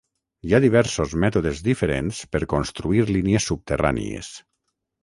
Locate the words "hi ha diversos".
0.47-1.13